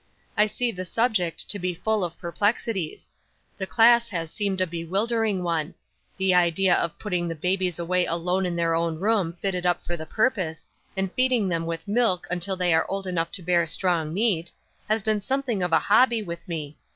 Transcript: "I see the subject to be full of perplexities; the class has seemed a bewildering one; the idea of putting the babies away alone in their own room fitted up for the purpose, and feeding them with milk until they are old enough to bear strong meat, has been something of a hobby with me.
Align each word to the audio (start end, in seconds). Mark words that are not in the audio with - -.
"I 0.35 0.47
see 0.47 0.71
the 0.71 0.83
subject 0.83 1.47
to 1.47 1.59
be 1.59 1.75
full 1.75 2.03
of 2.03 2.17
perplexities; 2.17 3.11
the 3.59 3.67
class 3.67 4.09
has 4.09 4.31
seemed 4.31 4.59
a 4.59 4.65
bewildering 4.65 5.43
one; 5.43 5.75
the 6.17 6.33
idea 6.33 6.73
of 6.73 6.97
putting 6.97 7.27
the 7.27 7.35
babies 7.35 7.77
away 7.77 8.07
alone 8.07 8.47
in 8.47 8.55
their 8.55 8.73
own 8.73 8.99
room 8.99 9.33
fitted 9.43 9.63
up 9.63 9.83
for 9.85 9.95
the 9.95 10.07
purpose, 10.07 10.67
and 10.97 11.11
feeding 11.13 11.49
them 11.49 11.67
with 11.67 11.87
milk 11.87 12.25
until 12.31 12.55
they 12.55 12.73
are 12.73 12.89
old 12.89 13.05
enough 13.05 13.31
to 13.33 13.43
bear 13.43 13.67
strong 13.67 14.11
meat, 14.11 14.51
has 14.89 15.03
been 15.03 15.21
something 15.21 15.61
of 15.61 15.71
a 15.71 15.77
hobby 15.77 16.23
with 16.23 16.47
me. 16.47 16.77